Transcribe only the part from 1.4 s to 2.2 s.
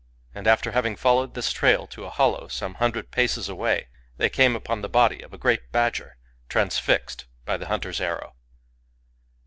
trail to a